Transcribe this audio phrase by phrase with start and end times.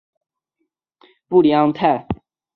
[1.27, 2.07] 布里昂泰。